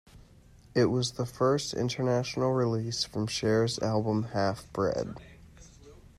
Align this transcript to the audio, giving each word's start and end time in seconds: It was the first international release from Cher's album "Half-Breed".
It 0.73 0.85
was 0.85 1.11
the 1.11 1.27
first 1.27 1.75
international 1.75 2.53
release 2.53 3.03
from 3.03 3.27
Cher's 3.27 3.77
album 3.77 4.23
"Half-Breed". 4.33 5.19